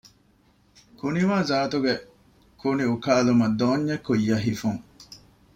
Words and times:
ކުނިވާޒާތުގެ 0.99 1.93
ކުނިއުކާލުމަށް 2.61 3.57
ދޯންޏެއް 3.59 4.05
ކުއްޔަށް 4.07 4.45
ހިފުން 4.47 4.81